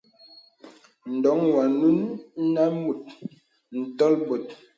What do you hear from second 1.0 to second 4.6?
Ǹdoŋ wanùŋ nə mùt ǹtol bòt.